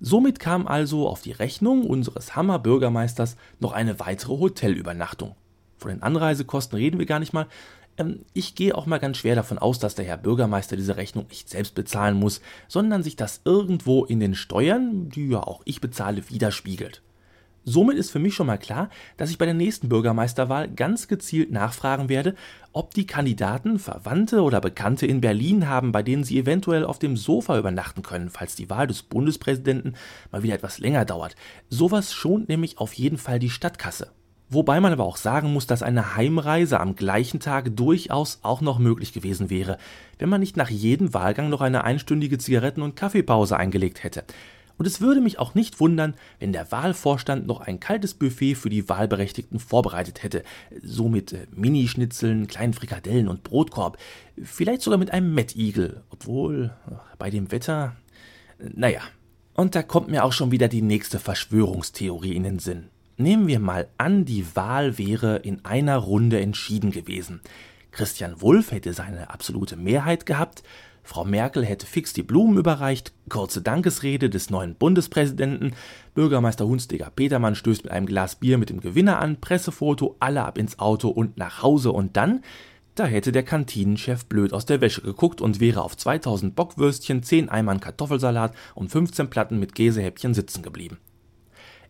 Somit 0.00 0.38
kam 0.38 0.66
also 0.66 1.06
auf 1.06 1.20
die 1.20 1.32
Rechnung 1.32 1.84
unseres 1.84 2.34
Hammer-Bürgermeisters 2.34 3.36
noch 3.60 3.72
eine 3.72 4.00
weitere 4.00 4.38
Hotelübernachtung. 4.38 5.34
Von 5.76 5.90
den 5.90 6.02
Anreisekosten 6.02 6.78
reden 6.78 6.98
wir 6.98 7.04
gar 7.04 7.18
nicht 7.18 7.34
mal. 7.34 7.46
Ähm, 7.96 8.24
ich 8.32 8.54
gehe 8.54 8.74
auch 8.74 8.86
mal 8.86 8.98
ganz 8.98 9.18
schwer 9.18 9.34
davon 9.34 9.58
aus, 9.58 9.78
dass 9.78 9.94
der 9.94 10.04
Herr 10.04 10.16
Bürgermeister 10.16 10.76
diese 10.76 10.96
Rechnung 10.96 11.26
nicht 11.28 11.48
selbst 11.48 11.74
bezahlen 11.74 12.18
muss, 12.18 12.40
sondern 12.68 13.02
sich 13.02 13.16
das 13.16 13.40
irgendwo 13.44 14.04
in 14.04 14.20
den 14.20 14.34
Steuern, 14.34 15.08
die 15.08 15.28
ja 15.28 15.42
auch 15.42 15.62
ich 15.64 15.80
bezahle, 15.80 16.28
widerspiegelt. 16.28 17.02
Somit 17.66 17.96
ist 17.96 18.10
für 18.10 18.18
mich 18.18 18.34
schon 18.34 18.46
mal 18.46 18.58
klar, 18.58 18.90
dass 19.16 19.30
ich 19.30 19.38
bei 19.38 19.46
der 19.46 19.54
nächsten 19.54 19.88
Bürgermeisterwahl 19.88 20.68
ganz 20.68 21.08
gezielt 21.08 21.50
nachfragen 21.50 22.10
werde, 22.10 22.34
ob 22.72 22.92
die 22.92 23.06
Kandidaten 23.06 23.78
Verwandte 23.78 24.42
oder 24.42 24.60
Bekannte 24.60 25.06
in 25.06 25.22
Berlin 25.22 25.66
haben, 25.66 25.90
bei 25.90 26.02
denen 26.02 26.24
sie 26.24 26.38
eventuell 26.38 26.84
auf 26.84 26.98
dem 26.98 27.16
Sofa 27.16 27.58
übernachten 27.58 28.02
können, 28.02 28.28
falls 28.28 28.54
die 28.54 28.68
Wahl 28.68 28.86
des 28.86 29.02
Bundespräsidenten 29.02 29.96
mal 30.30 30.42
wieder 30.42 30.54
etwas 30.54 30.78
länger 30.78 31.06
dauert. 31.06 31.36
Sowas 31.70 32.12
schont 32.12 32.50
nämlich 32.50 32.76
auf 32.76 32.92
jeden 32.92 33.16
Fall 33.16 33.38
die 33.38 33.50
Stadtkasse. 33.50 34.10
Wobei 34.54 34.78
man 34.78 34.92
aber 34.92 35.04
auch 35.04 35.16
sagen 35.16 35.52
muss, 35.52 35.66
dass 35.66 35.82
eine 35.82 36.14
Heimreise 36.14 36.78
am 36.78 36.94
gleichen 36.94 37.40
Tag 37.40 37.76
durchaus 37.76 38.38
auch 38.42 38.60
noch 38.60 38.78
möglich 38.78 39.12
gewesen 39.12 39.50
wäre, 39.50 39.78
wenn 40.20 40.28
man 40.28 40.38
nicht 40.38 40.56
nach 40.56 40.70
jedem 40.70 41.12
Wahlgang 41.12 41.48
noch 41.48 41.60
eine 41.60 41.82
einstündige 41.82 42.38
Zigaretten- 42.38 42.82
und 42.82 42.94
Kaffeepause 42.94 43.56
eingelegt 43.56 44.04
hätte. 44.04 44.22
Und 44.78 44.86
es 44.86 45.00
würde 45.00 45.20
mich 45.20 45.40
auch 45.40 45.56
nicht 45.56 45.80
wundern, 45.80 46.14
wenn 46.38 46.52
der 46.52 46.70
Wahlvorstand 46.70 47.48
noch 47.48 47.62
ein 47.62 47.80
kaltes 47.80 48.14
Buffet 48.14 48.54
für 48.54 48.70
die 48.70 48.88
Wahlberechtigten 48.88 49.58
vorbereitet 49.58 50.22
hätte, 50.22 50.44
so 50.80 51.08
mit 51.08 51.32
äh, 51.32 51.48
Minischnitzeln, 51.50 52.46
kleinen 52.46 52.74
Frikadellen 52.74 53.26
und 53.26 53.42
Brotkorb, 53.42 53.98
vielleicht 54.40 54.82
sogar 54.82 55.00
mit 55.00 55.10
einem 55.10 55.34
Mettigel, 55.34 56.04
obwohl 56.10 56.72
bei 57.18 57.28
dem 57.30 57.50
Wetter, 57.50 57.96
naja. 58.58 59.00
Und 59.52 59.74
da 59.74 59.82
kommt 59.82 60.08
mir 60.08 60.24
auch 60.24 60.32
schon 60.32 60.52
wieder 60.52 60.68
die 60.68 60.82
nächste 60.82 61.18
Verschwörungstheorie 61.18 62.36
in 62.36 62.44
den 62.44 62.60
Sinn. 62.60 62.90
Nehmen 63.16 63.46
wir 63.46 63.60
mal 63.60 63.88
an, 63.96 64.24
die 64.24 64.44
Wahl 64.56 64.98
wäre 64.98 65.36
in 65.36 65.64
einer 65.64 65.98
Runde 65.98 66.40
entschieden 66.40 66.90
gewesen. 66.90 67.40
Christian 67.92 68.40
Wulff 68.40 68.72
hätte 68.72 68.92
seine 68.92 69.30
absolute 69.30 69.76
Mehrheit 69.76 70.26
gehabt, 70.26 70.64
Frau 71.04 71.24
Merkel 71.24 71.64
hätte 71.64 71.86
fix 71.86 72.12
die 72.14 72.22
Blumen 72.22 72.56
überreicht, 72.56 73.12
kurze 73.28 73.60
Dankesrede 73.62 74.30
des 74.30 74.50
neuen 74.50 74.74
Bundespräsidenten, 74.74 75.74
Bürgermeister 76.14 76.66
Hunsteger 76.66 77.12
Petermann 77.14 77.54
stößt 77.54 77.84
mit 77.84 77.92
einem 77.92 78.06
Glas 78.06 78.36
Bier 78.36 78.58
mit 78.58 78.70
dem 78.70 78.80
Gewinner 78.80 79.20
an, 79.20 79.40
Pressefoto, 79.40 80.16
alle 80.18 80.42
ab 80.44 80.58
ins 80.58 80.78
Auto 80.78 81.08
und 81.08 81.36
nach 81.36 81.62
Hause 81.62 81.92
und 81.92 82.16
dann, 82.16 82.40
da 82.96 83.04
hätte 83.04 83.32
der 83.32 83.42
Kantinenchef 83.42 84.24
blöd 84.24 84.52
aus 84.52 84.66
der 84.66 84.80
Wäsche 84.80 85.02
geguckt 85.02 85.40
und 85.40 85.60
wäre 85.60 85.82
auf 85.82 85.96
2000 85.96 86.56
Bockwürstchen, 86.56 87.22
10 87.22 87.48
Eimern 87.48 87.80
Kartoffelsalat 87.80 88.54
und 88.74 88.90
15 88.90 89.30
Platten 89.30 89.60
mit 89.60 89.74
Käsehäppchen 89.74 90.32
sitzen 90.32 90.62
geblieben. 90.62 90.98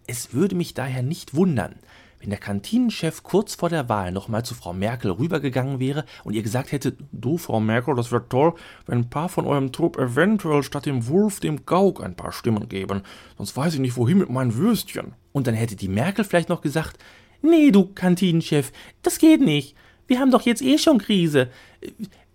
Es 0.07 0.35
würde 0.35 0.55
mich 0.55 0.75
daher 0.75 1.03
nicht 1.03 1.35
wundern, 1.35 1.77
wenn 2.21 2.31
der 2.31 2.39
Kantinenchef 2.39 3.23
kurz 3.23 3.55
vor 3.55 3.71
der 3.71 3.89
Wahl 3.89 4.13
nochmal 4.13 4.45
zu 4.45 4.55
Frau 4.55 4.75
Merkel 4.75 5.11
rübergegangen 5.11 5.81
wäre 5.81 6.05
und 6.25 6.35
ihr 6.35 6.43
gesagt 6.43 6.73
hätte, 6.73 6.97
du 7.13 7.39
Frau 7.39 7.59
Merkel, 7.59 7.95
das 7.95 8.13
wäre 8.13 8.29
toll, 8.29 8.55
wenn 8.87 8.99
ein 8.99 9.11
paar 9.11 9.31
von 9.31 9.47
eurem 9.47 9.73
Trupp 9.73 9.99
eventuell 9.99 10.63
statt 10.63 10.85
dem 10.85 11.07
Wurf 11.07 11.41
dem 11.41 11.65
Gauk 11.65 12.03
ein 12.03 12.17
paar 12.17 12.33
Stimmen 12.33 12.69
geben, 12.69 13.03
sonst 13.39 13.57
weiß 13.57 13.75
ich 13.75 13.81
nicht 13.81 13.97
wohin 13.97 14.19
mit 14.19 14.31
meinen 14.31 14.55
Würstchen. 14.55 15.15
Und 15.33 15.47
dann 15.47 15.55
hätte 15.55 15.77
die 15.77 15.89
Merkel 15.89 16.25
vielleicht 16.25 16.51
noch 16.51 16.61
gesagt, 16.61 16.99
nee, 17.41 17.71
du 17.71 17.87
Kantinenchef, 17.87 18.73
das 19.03 19.19
geht 19.19 19.41
nicht. 19.41 19.75
Wir 20.07 20.21
haben 20.21 20.31
doch 20.31 20.43
jetzt 20.43 20.63
eh 20.63 20.77
schon 20.77 20.99
Krise. 20.99 21.49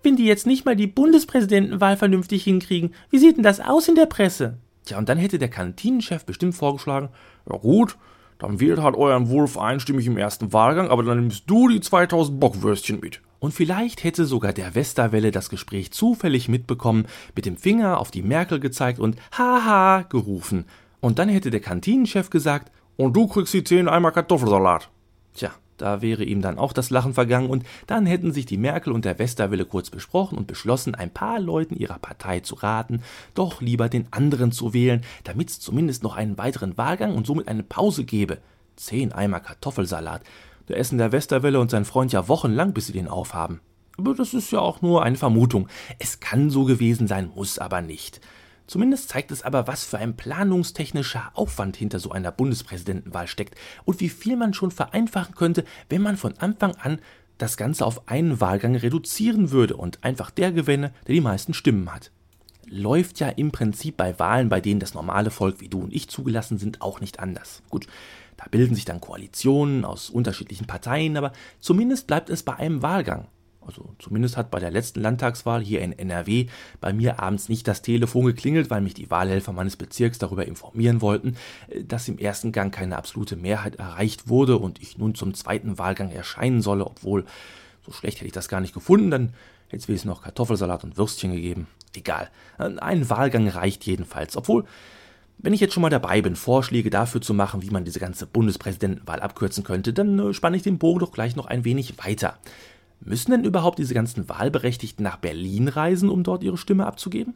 Wenn 0.01 0.15
die 0.15 0.25
jetzt 0.25 0.47
nicht 0.47 0.65
mal 0.65 0.75
die 0.75 0.87
Bundespräsidentenwahl 0.87 1.97
vernünftig 1.97 2.43
hinkriegen, 2.43 2.95
wie 3.11 3.19
sieht 3.19 3.37
denn 3.37 3.43
das 3.43 3.59
aus 3.59 3.87
in 3.87 3.95
der 3.95 4.07
Presse? 4.07 4.57
Tja, 4.89 4.97
und 4.97 5.07
dann 5.07 5.19
hätte 5.19 5.37
der 5.37 5.49
Kantinenchef 5.49 6.25
bestimmt 6.25 6.55
vorgeschlagen, 6.55 7.09
ja 7.47 7.55
gut, 7.59 7.95
dann 8.39 8.59
wählt 8.59 8.81
halt 8.81 8.95
euren 8.95 9.29
Wurf 9.29 9.55
einstimmig 9.55 10.07
im 10.07 10.17
ersten 10.17 10.51
Wahlgang, 10.51 10.89
aber 10.89 11.03
dann 11.03 11.19
nimmst 11.19 11.43
du 11.45 11.67
die 11.67 11.79
2000 11.79 12.39
Bockwürstchen 12.39 12.99
mit. 12.99 13.21
Und 13.37 13.53
vielleicht 13.53 14.03
hätte 14.03 14.25
sogar 14.25 14.51
der 14.51 14.73
Westerwelle 14.73 15.29
das 15.29 15.51
Gespräch 15.51 15.91
zufällig 15.91 16.49
mitbekommen, 16.49 17.05
mit 17.35 17.45
dem 17.45 17.55
Finger 17.55 17.99
auf 17.99 18.09
die 18.09 18.23
Merkel 18.23 18.59
gezeigt 18.59 18.97
und 18.97 19.15
Haha 19.31 20.07
gerufen. 20.09 20.65
Und 21.01 21.19
dann 21.19 21.29
hätte 21.29 21.51
der 21.51 21.59
Kantinenchef 21.59 22.31
gesagt, 22.31 22.71
und 22.97 23.15
du 23.15 23.27
kriegst 23.27 23.53
die 23.53 23.63
10 23.63 23.87
Eimer 23.87 24.11
Kartoffelsalat. 24.11 24.89
Tja, 25.35 25.51
da 25.81 26.01
wäre 26.01 26.23
ihm 26.23 26.41
dann 26.41 26.57
auch 26.57 26.73
das 26.73 26.89
Lachen 26.89 27.13
vergangen 27.13 27.49
und 27.49 27.65
dann 27.87 28.05
hätten 28.05 28.31
sich 28.31 28.45
die 28.45 28.57
Merkel 28.57 28.93
und 28.93 29.05
der 29.05 29.17
Westerwelle 29.17 29.65
kurz 29.65 29.89
besprochen 29.89 30.37
und 30.37 30.47
beschlossen, 30.47 30.95
ein 30.95 31.09
paar 31.09 31.39
Leuten 31.39 31.75
ihrer 31.75 31.99
Partei 31.99 32.41
zu 32.41 32.55
raten, 32.55 33.01
doch 33.33 33.61
lieber 33.61 33.89
den 33.89 34.07
anderen 34.11 34.51
zu 34.51 34.73
wählen, 34.73 35.01
damit 35.23 35.49
es 35.49 35.59
zumindest 35.59 36.03
noch 36.03 36.15
einen 36.15 36.37
weiteren 36.37 36.77
Wahlgang 36.77 37.15
und 37.15 37.25
somit 37.25 37.47
eine 37.47 37.63
Pause 37.63 38.03
gäbe. 38.03 38.39
Zehn 38.75 39.11
Eimer 39.11 39.39
Kartoffelsalat. 39.39 40.21
Da 40.67 40.75
essen 40.75 40.97
der 40.97 41.11
Westerwelle 41.11 41.59
und 41.59 41.71
sein 41.71 41.85
Freund 41.85 42.13
ja 42.13 42.27
wochenlang, 42.27 42.73
bis 42.73 42.87
sie 42.87 42.93
den 42.93 43.07
aufhaben. 43.07 43.59
Aber 43.97 44.13
das 44.13 44.33
ist 44.33 44.51
ja 44.51 44.59
auch 44.59 44.81
nur 44.81 45.03
eine 45.03 45.17
Vermutung. 45.17 45.67
Es 45.97 46.19
kann 46.19 46.49
so 46.49 46.63
gewesen 46.63 47.07
sein, 47.07 47.31
muss 47.35 47.59
aber 47.59 47.81
nicht. 47.81 48.21
Zumindest 48.69 49.09
zeigt 49.09 49.31
es 49.31 49.41
aber, 49.41 49.65
was 49.65 49.83
für 49.83 49.97
ein 49.97 50.15
planungstechnischer 50.15 51.31
Aufwand 51.33 51.75
hinter 51.75 51.97
so 51.97 52.11
einer 52.11 52.31
Bundespräsidentenwahl 52.31 53.25
steckt 53.25 53.55
und 53.83 53.99
wie 53.99 54.09
viel 54.09 54.37
man 54.37 54.53
schon 54.53 54.69
vereinfachen 54.69 55.33
könnte, 55.33 55.63
wenn 55.89 56.03
man 56.03 56.17
von 56.17 56.37
Anfang 56.37 56.75
an 56.75 57.01
das 57.39 57.57
Ganze 57.57 57.83
auf 57.83 58.07
einen 58.07 58.39
Wahlgang 58.39 58.75
reduzieren 58.75 59.49
würde 59.49 59.75
und 59.75 60.03
einfach 60.03 60.29
der 60.29 60.51
gewinne, 60.51 60.93
der 61.07 61.15
die 61.15 61.21
meisten 61.21 61.55
Stimmen 61.55 61.91
hat. 61.91 62.11
Läuft 62.67 63.19
ja 63.19 63.29
im 63.29 63.51
Prinzip 63.51 63.97
bei 63.97 64.19
Wahlen, 64.19 64.49
bei 64.49 64.61
denen 64.61 64.79
das 64.79 64.93
normale 64.93 65.31
Volk 65.31 65.61
wie 65.61 65.69
du 65.69 65.81
und 65.81 65.91
ich 65.91 66.07
zugelassen 66.07 66.59
sind, 66.59 66.83
auch 66.83 67.01
nicht 67.01 67.19
anders. 67.19 67.63
Gut, 67.71 67.87
da 68.37 68.45
bilden 68.51 68.75
sich 68.75 68.85
dann 68.85 69.01
Koalitionen 69.01 69.83
aus 69.83 70.11
unterschiedlichen 70.11 70.67
Parteien, 70.67 71.17
aber 71.17 71.33
zumindest 71.59 72.05
bleibt 72.05 72.29
es 72.29 72.43
bei 72.43 72.55
einem 72.57 72.83
Wahlgang. 72.83 73.29
Also 73.69 73.93
zumindest 73.99 74.35
hat 74.35 74.49
bei 74.49 74.59
der 74.59 74.71
letzten 74.71 74.99
Landtagswahl 74.99 75.61
hier 75.61 75.81
in 75.81 75.91
NRW 75.91 76.47
bei 76.81 76.91
mir 76.91 77.19
abends 77.19 77.49
nicht 77.49 77.67
das 77.67 77.83
Telefon 77.83 78.25
geklingelt, 78.25 78.71
weil 78.71 78.81
mich 78.81 78.95
die 78.95 79.11
Wahlhelfer 79.11 79.53
meines 79.53 79.75
Bezirks 79.75 80.17
darüber 80.17 80.47
informieren 80.47 81.01
wollten, 81.01 81.35
äh, 81.67 81.83
dass 81.83 82.07
im 82.07 82.17
ersten 82.17 82.51
Gang 82.51 82.73
keine 82.73 82.97
absolute 82.97 83.35
Mehrheit 83.35 83.75
erreicht 83.75 84.27
wurde 84.27 84.57
und 84.57 84.81
ich 84.81 84.97
nun 84.97 85.13
zum 85.13 85.35
zweiten 85.35 85.77
Wahlgang 85.77 86.09
erscheinen 86.09 86.63
solle, 86.63 86.87
obwohl 86.87 87.25
so 87.85 87.91
schlecht 87.91 88.17
hätte 88.17 88.25
ich 88.25 88.33
das 88.33 88.49
gar 88.49 88.59
nicht 88.59 88.73
gefunden, 88.73 89.11
dann 89.11 89.33
hätte 89.67 89.83
es 89.83 89.87
wenigstens 89.87 90.09
noch 90.09 90.23
Kartoffelsalat 90.23 90.83
und 90.83 90.97
Würstchen 90.97 91.31
gegeben. 91.31 91.67
Egal. 91.95 92.31
Ein 92.57 93.07
Wahlgang 93.09 93.47
reicht 93.47 93.85
jedenfalls, 93.85 94.35
obwohl 94.35 94.65
wenn 95.41 95.53
ich 95.53 95.61
jetzt 95.61 95.73
schon 95.73 95.81
mal 95.81 95.89
dabei 95.89 96.21
bin, 96.21 96.35
Vorschläge 96.35 96.89
dafür 96.89 97.21
zu 97.21 97.33
machen, 97.33 97.61
wie 97.61 97.69
man 97.69 97.85
diese 97.85 97.99
ganze 97.99 98.25
Bundespräsidentenwahl 98.27 99.21
abkürzen 99.21 99.63
könnte, 99.63 99.93
dann 99.93 100.19
äh, 100.19 100.33
spanne 100.33 100.57
ich 100.57 100.63
den 100.63 100.79
Bogen 100.79 100.99
doch 100.99 101.11
gleich 101.11 101.35
noch 101.35 101.45
ein 101.45 101.63
wenig 101.63 101.93
weiter. 102.03 102.37
Müssen 103.01 103.31
denn 103.31 103.43
überhaupt 103.43 103.79
diese 103.79 103.93
ganzen 103.93 104.27
Wahlberechtigten 104.27 105.03
nach 105.03 105.17
Berlin 105.17 105.67
reisen, 105.67 106.09
um 106.09 106.23
dort 106.23 106.43
ihre 106.43 106.57
Stimme 106.57 106.85
abzugeben? 106.85 107.35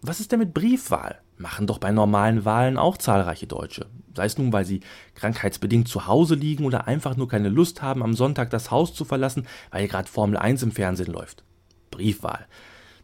Was 0.00 0.20
ist 0.20 0.32
denn 0.32 0.38
mit 0.38 0.54
Briefwahl? 0.54 1.20
Machen 1.36 1.66
doch 1.66 1.78
bei 1.78 1.90
normalen 1.90 2.44
Wahlen 2.44 2.78
auch 2.78 2.96
zahlreiche 2.96 3.46
Deutsche. 3.46 3.86
Sei 4.14 4.26
es 4.26 4.38
nun, 4.38 4.52
weil 4.52 4.64
sie 4.64 4.80
krankheitsbedingt 5.14 5.88
zu 5.88 6.06
Hause 6.06 6.34
liegen 6.34 6.64
oder 6.64 6.86
einfach 6.86 7.16
nur 7.16 7.28
keine 7.28 7.48
Lust 7.48 7.82
haben, 7.82 8.02
am 8.02 8.14
Sonntag 8.14 8.50
das 8.50 8.70
Haus 8.70 8.94
zu 8.94 9.04
verlassen, 9.04 9.46
weil 9.70 9.88
gerade 9.88 10.08
Formel 10.08 10.36
1 10.36 10.62
im 10.62 10.72
Fernsehen 10.72 11.12
läuft. 11.12 11.42
Briefwahl. 11.90 12.46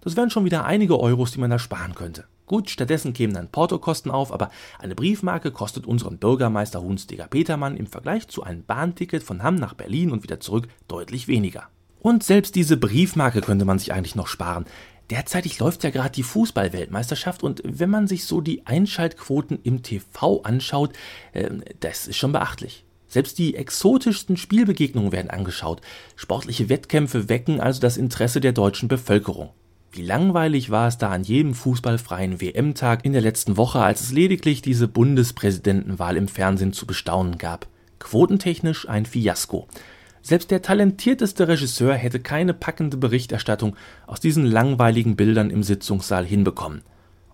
Das 0.03 0.17
wären 0.17 0.31
schon 0.31 0.45
wieder 0.45 0.65
einige 0.65 0.99
Euros, 0.99 1.33
die 1.33 1.41
man 1.41 1.51
da 1.51 1.59
sparen 1.59 1.95
könnte. 1.95 2.25
Gut, 2.47 2.71
stattdessen 2.71 3.13
kämen 3.13 3.35
dann 3.35 3.51
Portokosten 3.51 4.11
auf, 4.11 4.33
aber 4.33 4.51
eine 4.79 4.95
Briefmarke 4.95 5.53
kostet 5.53 5.87
unseren 5.87 6.19
Bürgermeister 6.19 6.83
Hunsdiger 6.83 7.29
Petermann 7.29 7.77
im 7.77 7.87
Vergleich 7.87 8.29
zu 8.29 8.43
einem 8.43 8.65
Bahnticket 8.65 9.23
von 9.23 9.43
Hamm 9.43 9.57
nach 9.57 9.75
Berlin 9.75 10.11
und 10.11 10.23
wieder 10.23 10.41
zurück 10.41 10.69
deutlich 10.89 11.29
weniger. 11.29 11.69
Und 12.01 12.25
selbst 12.25 12.55
diese 12.55 12.77
Briefmarke 12.77 13.41
könnte 13.41 13.65
man 13.65 13.79
sich 13.79 13.93
eigentlich 13.93 14.17
noch 14.17 14.27
sparen. 14.27 14.65
Derzeitig 15.11 15.59
läuft 15.59 15.83
ja 15.83 15.91
gerade 15.91 16.13
die 16.13 16.23
Fußballweltmeisterschaft 16.23 17.43
und 17.43 17.63
wenn 17.65 17.91
man 17.91 18.07
sich 18.07 18.25
so 18.25 18.41
die 18.41 18.67
Einschaltquoten 18.67 19.59
im 19.63 19.83
TV 19.83 20.43
anschaut, 20.43 20.93
äh, 21.33 21.51
das 21.81 22.07
ist 22.07 22.17
schon 22.17 22.33
beachtlich. 22.33 22.85
Selbst 23.09 23.39
die 23.39 23.57
exotischsten 23.57 24.37
Spielbegegnungen 24.37 25.11
werden 25.11 25.31
angeschaut. 25.31 25.81
Sportliche 26.15 26.69
Wettkämpfe 26.69 27.29
wecken 27.29 27.61
also 27.61 27.81
das 27.81 27.97
Interesse 27.97 28.41
der 28.41 28.53
deutschen 28.53 28.89
Bevölkerung. 28.89 29.51
Wie 29.91 30.03
langweilig 30.03 30.71
war 30.71 30.87
es 30.87 30.99
da 30.99 31.11
an 31.11 31.25
jedem 31.25 31.55
fußballfreien 31.55 32.41
WM-Tag 32.41 33.05
in 33.05 33.13
der 33.13 33.23
letzten 33.23 33.57
Woche, 33.57 33.81
als 33.81 34.03
es 34.03 34.13
lediglich 34.13 34.63
diese 34.63 34.87
Bundespräsidentenwahl 34.87 36.17
im 36.17 36.29
Fernsehen 36.29 36.73
zu 36.73 36.87
bestaunen 36.87 37.39
gab. 37.39 37.67
Quotentechnisch 37.99 38.89
ein 38.89 39.05
Fiasko. 39.05 39.67
Selbst 40.23 40.51
der 40.51 40.63
talentierteste 40.63 41.49
Regisseur 41.49 41.95
hätte 41.95 42.21
keine 42.21 42.55
packende 42.55 42.97
Berichterstattung 42.97 43.77
aus 44.07 44.21
diesen 44.21 44.45
langweiligen 44.45 45.17
Bildern 45.17 45.51
im 45.51 45.63
Sitzungssaal 45.63 46.25
hinbekommen. 46.25 46.83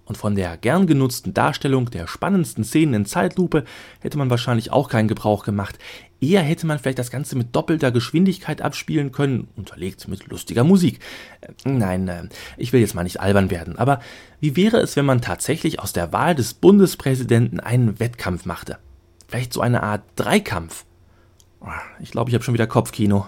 Und 0.07 0.17
von 0.17 0.37
der 0.37 0.57
gern 0.57 0.87
genutzten 0.87 1.35
Darstellung 1.35 1.91
der 1.91 2.07
spannendsten 2.07 2.63
Szenen 2.63 2.95
in 2.95 3.07
Zeitlupe 3.07 3.65
hätte 4.01 4.19
man 4.19 4.31
wahrscheinlich 4.31 4.71
auch 4.71 4.89
keinen 4.89 5.09
Gebrauch 5.09 5.45
gemacht. 5.45 5.81
Eher 6.21 6.43
hätte 6.43 6.67
man 6.67 6.79
vielleicht 6.79 7.01
das 7.01 7.11
Ganze 7.11 7.37
mit 7.37 7.55
doppelter 7.57 7.91
Geschwindigkeit 7.91 8.63
abspielen 8.63 9.11
können, 9.11 9.49
unterlegt 9.57 10.07
mit 10.07 10.29
lustiger 10.29 10.63
Musik. 10.63 11.01
Äh, 11.41 11.49
nein, 11.65 12.07
äh, 12.07 12.29
ich 12.57 12.73
will 12.73 12.81
jetzt 12.81 12.95
mal 12.95 13.03
nicht 13.03 13.21
albern 13.21 13.51
werden, 13.51 13.77
aber 13.77 14.01
wie 14.39 14.55
wäre 14.55 14.79
es, 14.79 14.95
wenn 14.95 15.05
man 15.05 15.23
tatsächlich 15.23 15.81
aus 15.81 15.93
der 15.93 16.13
Wahl 16.13 16.37
des 16.37 16.55
Bundespräsidenten 16.55 17.59
einen 17.59 17.99
Wettkampf 17.99 18.45
machte? 18.45 18.79
Vielleicht 19.27 19.53
so 19.53 19.61
eine 19.61 19.83
Art 19.83 20.03
Dreikampf? 20.15 20.85
Ich 22.01 22.11
glaube, 22.11 22.31
ich 22.31 22.35
habe 22.35 22.45
schon 22.45 22.55
wieder 22.55 22.67
Kopfkino. 22.67 23.27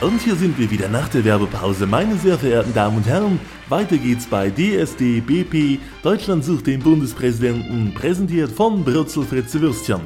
Und 0.00 0.20
hier 0.22 0.36
sind 0.36 0.56
wir 0.58 0.70
wieder 0.70 0.88
nach 0.88 1.08
der 1.08 1.24
Werbepause. 1.24 1.84
Meine 1.84 2.16
sehr 2.16 2.38
verehrten 2.38 2.72
Damen 2.72 2.98
und 2.98 3.06
Herren, 3.06 3.40
weiter 3.68 3.98
geht's 3.98 4.26
bei 4.26 4.48
DSD 4.48 5.20
BP. 5.20 5.80
Deutschland 6.04 6.44
sucht 6.44 6.68
den 6.68 6.80
Bundespräsidenten, 6.80 7.92
präsentiert 7.94 8.52
von 8.52 8.84
Brutzel 8.84 9.24
Fritze 9.24 9.60
Würstchen. 9.60 10.02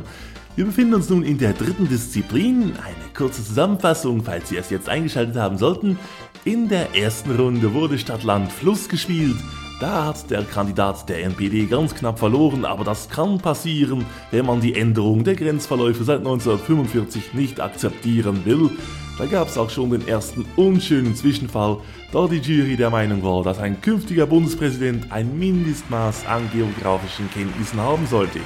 Wir 0.57 0.65
befinden 0.65 0.95
uns 0.95 1.11
nun 1.11 1.23
in 1.23 1.37
der 1.37 1.53
dritten 1.53 1.89
Disziplin. 1.89 2.73
Eine 2.73 3.13
kurze 3.15 3.45
Zusammenfassung, 3.45 4.23
falls 4.25 4.49
Sie 4.49 4.57
es 4.57 4.71
jetzt 4.71 4.89
eingeschaltet 4.89 5.37
haben 5.37 5.59
sollten. 5.59 5.99
In 6.45 6.69
der 6.69 6.97
ersten 6.97 7.37
Runde 7.37 7.73
wurde 7.73 7.97
Stadt, 8.01 8.25
Land, 8.25 8.51
Fluss 8.51 8.89
gespielt. 8.89 9.37
Da 9.79 10.07
hat 10.07 10.29
der 10.29 10.43
Kandidat 10.43 11.09
der 11.09 11.23
NPD 11.23 11.67
ganz 11.67 11.95
knapp 11.95 12.19
verloren, 12.19 12.65
aber 12.65 12.83
das 12.83 13.09
kann 13.09 13.39
passieren, 13.39 14.05
wenn 14.33 14.47
man 14.47 14.61
die 14.61 14.75
Änderung 14.75 15.23
der 15.23 15.37
Grenzverläufe 15.37 16.03
seit 16.03 16.19
1945 16.19 17.35
nicht 17.35 17.61
akzeptieren 17.61 18.45
will. 18.45 18.71
Da 19.19 19.27
gab 19.27 19.47
es 19.47 19.57
auch 19.57 19.71
schon 19.71 19.91
den 19.91 20.09
ersten 20.09 20.45
unschönen 20.57 21.15
Zwischenfall, 21.15 21.79
da 22.11 22.27
die 22.27 22.39
Jury 22.39 22.77
der 22.77 22.91
Meinung 22.91 23.23
war, 23.23 23.45
dass 23.45 23.61
ein 23.61 23.81
künftiger 23.81 24.27
Bundespräsident 24.27 25.13
ein 25.13 25.39
Mindestmaß 25.39 26.27
an 26.27 26.51
geografischen 26.53 27.31
Kenntnissen 27.31 27.79
haben 27.79 28.09
sollte. 28.09 28.41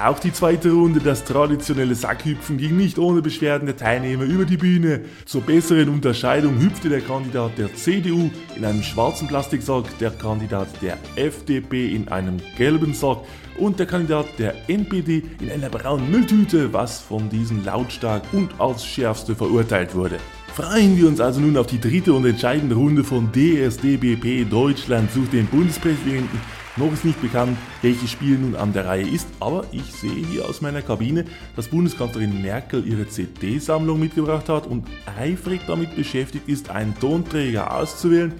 Auch 0.00 0.20
die 0.20 0.32
zweite 0.32 0.70
Runde, 0.70 1.00
das 1.00 1.24
traditionelle 1.24 1.96
Sackhüpfen, 1.96 2.56
ging 2.56 2.76
nicht 2.76 3.00
ohne 3.00 3.20
Beschwerden 3.20 3.66
der 3.66 3.76
Teilnehmer 3.76 4.22
über 4.22 4.44
die 4.44 4.56
Bühne. 4.56 5.00
Zur 5.24 5.40
besseren 5.40 5.88
Unterscheidung 5.88 6.60
hüpfte 6.60 6.88
der 6.88 7.00
Kandidat 7.00 7.58
der 7.58 7.74
CDU 7.74 8.30
in 8.54 8.64
einem 8.64 8.84
schwarzen 8.84 9.26
Plastiksack, 9.26 9.86
der 9.98 10.12
Kandidat 10.12 10.68
der 10.82 10.98
FDP 11.16 11.96
in 11.96 12.06
einem 12.06 12.36
gelben 12.56 12.94
Sack 12.94 13.18
und 13.58 13.80
der 13.80 13.86
Kandidat 13.86 14.26
der 14.38 14.54
NPD 14.68 15.24
in 15.40 15.50
einer 15.50 15.68
braunen 15.68 16.08
Mülltüte, 16.08 16.72
was 16.72 17.00
von 17.00 17.28
diesen 17.28 17.64
lautstark 17.64 18.22
und 18.32 18.50
als 18.60 18.86
schärfste 18.86 19.34
verurteilt 19.34 19.96
wurde. 19.96 20.18
Freuen 20.54 20.96
wir 20.96 21.08
uns 21.08 21.20
also 21.20 21.40
nun 21.40 21.56
auf 21.56 21.66
die 21.66 21.80
dritte 21.80 22.12
und 22.12 22.24
entscheidende 22.24 22.76
Runde 22.76 23.02
von 23.02 23.32
DSDBP 23.32 24.48
Deutschland 24.48 25.10
sucht 25.10 25.32
den 25.32 25.46
Bundespräsidenten 25.46 26.38
noch 26.78 26.92
ist 26.92 27.04
nicht 27.04 27.20
bekannt, 27.20 27.58
welches 27.82 28.10
Spiel 28.10 28.38
nun 28.38 28.54
an 28.56 28.72
der 28.72 28.86
Reihe 28.86 29.08
ist, 29.08 29.28
aber 29.40 29.64
ich 29.72 29.84
sehe 29.84 30.26
hier 30.26 30.48
aus 30.48 30.60
meiner 30.60 30.82
Kabine, 30.82 31.24
dass 31.56 31.68
Bundeskanzlerin 31.68 32.40
Merkel 32.40 32.86
ihre 32.86 33.08
CD-Sammlung 33.08 33.98
mitgebracht 33.98 34.48
hat 34.48 34.66
und 34.66 34.86
eifrig 35.18 35.60
damit 35.66 35.96
beschäftigt 35.96 36.48
ist, 36.48 36.70
einen 36.70 36.98
Tonträger 36.98 37.74
auszuwählen. 37.74 38.32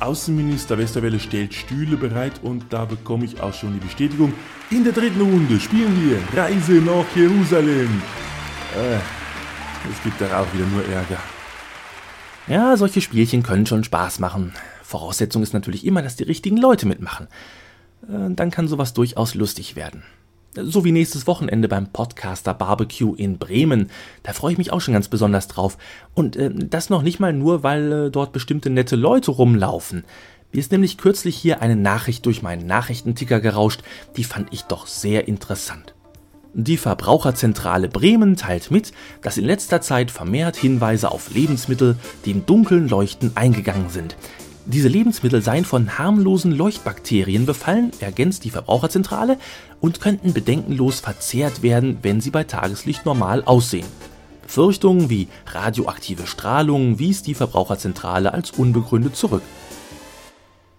Außenminister 0.00 0.76
Westerwelle 0.76 1.20
stellt 1.20 1.54
Stühle 1.54 1.96
bereit 1.96 2.40
und 2.42 2.64
da 2.70 2.84
bekomme 2.84 3.24
ich 3.24 3.40
auch 3.40 3.54
schon 3.54 3.74
die 3.74 3.84
Bestätigung. 3.84 4.32
In 4.70 4.84
der 4.84 4.92
dritten 4.92 5.20
Runde 5.20 5.58
spielen 5.60 5.96
wir 6.02 6.40
Reise 6.42 6.72
nach 6.72 7.04
Jerusalem. 7.14 8.02
Äh, 8.76 8.96
es 9.90 10.02
gibt 10.02 10.20
da 10.20 10.40
auch 10.40 10.52
wieder 10.52 10.66
nur 10.66 10.84
Ärger. 10.84 11.18
Ja, 12.46 12.76
solche 12.76 13.00
Spielchen 13.00 13.42
können 13.42 13.66
schon 13.66 13.84
Spaß 13.84 14.18
machen. 14.18 14.52
Voraussetzung 14.84 15.42
ist 15.42 15.54
natürlich 15.54 15.84
immer, 15.86 16.02
dass 16.02 16.16
die 16.16 16.24
richtigen 16.24 16.56
Leute 16.56 16.86
mitmachen. 16.86 17.26
Äh, 18.08 18.34
dann 18.34 18.50
kann 18.50 18.68
sowas 18.68 18.92
durchaus 18.92 19.34
lustig 19.34 19.76
werden. 19.76 20.02
So 20.56 20.84
wie 20.84 20.92
nächstes 20.92 21.26
Wochenende 21.26 21.66
beim 21.66 21.88
Podcaster 21.88 22.54
Barbecue 22.54 23.14
in 23.14 23.38
Bremen. 23.38 23.90
Da 24.22 24.32
freue 24.32 24.52
ich 24.52 24.58
mich 24.58 24.72
auch 24.72 24.80
schon 24.80 24.94
ganz 24.94 25.08
besonders 25.08 25.48
drauf. 25.48 25.78
Und 26.14 26.36
äh, 26.36 26.50
das 26.54 26.90
noch 26.90 27.02
nicht 27.02 27.18
mal 27.18 27.32
nur, 27.32 27.62
weil 27.62 27.92
äh, 27.92 28.10
dort 28.10 28.32
bestimmte 28.32 28.70
nette 28.70 28.94
Leute 28.94 29.32
rumlaufen. 29.32 30.04
Mir 30.52 30.60
ist 30.60 30.70
nämlich 30.70 30.98
kürzlich 30.98 31.36
hier 31.36 31.62
eine 31.62 31.74
Nachricht 31.74 32.24
durch 32.26 32.42
meinen 32.42 32.66
Nachrichtenticker 32.66 33.40
gerauscht, 33.40 33.82
die 34.16 34.22
fand 34.22 34.52
ich 34.52 34.62
doch 34.62 34.86
sehr 34.86 35.26
interessant. 35.26 35.94
Die 36.52 36.76
Verbraucherzentrale 36.76 37.88
Bremen 37.88 38.36
teilt 38.36 38.70
mit, 38.70 38.92
dass 39.22 39.36
in 39.36 39.44
letzter 39.44 39.80
Zeit 39.80 40.12
vermehrt 40.12 40.54
Hinweise 40.54 41.10
auf 41.10 41.34
Lebensmittel, 41.34 41.96
die 42.24 42.30
im 42.30 42.46
dunklen 42.46 42.88
Leuchten 42.88 43.32
eingegangen 43.34 43.88
sind. 43.88 44.14
Diese 44.66 44.88
Lebensmittel 44.88 45.42
seien 45.42 45.66
von 45.66 45.98
harmlosen 45.98 46.50
Leuchtbakterien 46.50 47.44
befallen, 47.44 47.92
ergänzt 48.00 48.44
die 48.44 48.50
Verbraucherzentrale, 48.50 49.38
und 49.80 50.00
könnten 50.00 50.32
bedenkenlos 50.32 51.00
verzehrt 51.00 51.62
werden, 51.62 51.98
wenn 52.00 52.22
sie 52.22 52.30
bei 52.30 52.44
Tageslicht 52.44 53.04
normal 53.04 53.44
aussehen. 53.44 53.86
Befürchtungen 54.42 55.10
wie 55.10 55.28
radioaktive 55.46 56.26
Strahlung 56.26 56.98
wies 56.98 57.22
die 57.22 57.34
Verbraucherzentrale 57.34 58.32
als 58.32 58.52
unbegründet 58.52 59.16
zurück. 59.16 59.42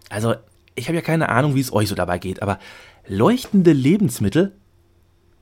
Also, 0.10 0.34
ich 0.74 0.88
habe 0.88 0.96
ja 0.96 1.02
keine 1.02 1.30
Ahnung, 1.30 1.54
wie 1.54 1.62
es 1.62 1.72
euch 1.72 1.88
so 1.88 1.96
dabei 1.96 2.18
geht, 2.18 2.42
aber 2.42 2.60
leuchtende 3.08 3.72
Lebensmittel? 3.72 4.56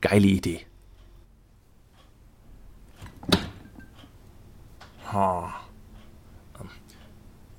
Geile 0.01 0.27
Idee. 0.27 0.61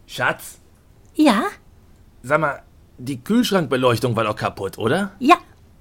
Schatz, 0.06 0.58
ja? 1.14 1.44
Sag 2.22 2.40
mal, 2.40 2.62
die 2.98 3.22
Kühlschrankbeleuchtung 3.22 4.16
war 4.16 4.24
doch 4.24 4.36
kaputt, 4.36 4.78
oder? 4.78 5.12
Ja. 5.18 5.36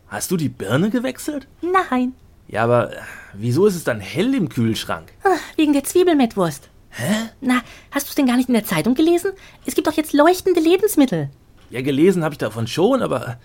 Hast 0.08 0.32
du 0.32 0.38
die 0.38 0.50
Birne 0.50 0.90
gewechselt? 0.90 1.48
Nein. 1.62 2.14
Ja, 2.48 2.64
aber 2.64 2.94
äh, 2.94 2.98
wieso 3.34 3.66
ist 3.66 3.76
es 3.76 3.84
dann 3.84 4.00
hell 4.00 4.34
im 4.36 4.50
Kühlschrank? 4.50 5.12
Ach, 5.24 5.40
wegen 5.56 5.74
der 5.74 5.84
Zwiebelmettwurst. 5.84 6.70
Hä? 6.92 7.30
Na, 7.42 7.62
hast 7.92 8.08
du 8.08 8.10
es 8.10 8.16
denn 8.16 8.28
gar 8.28 8.38
nicht 8.38 8.50
in 8.50 8.54
der 8.54 8.66
Zeitung 8.66 8.94
gelesen? 8.94 9.32
Es 9.66 9.74
gibt 9.74 9.88
doch 9.88 9.94
jetzt 9.94 10.14
leuchtende 10.14 10.60
Lebensmittel. 10.60 11.30
Ja, 11.72 11.82
gelesen 11.82 12.24
habe 12.24 12.36
ich 12.36 12.38
davon 12.38 12.68
schon, 12.68 13.02
aber 13.02 13.40